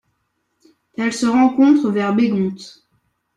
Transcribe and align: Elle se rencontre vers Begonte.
Elle 0.97 1.13
se 1.13 1.27
rencontre 1.27 1.91
vers 1.91 2.15
Begonte. 2.15 2.89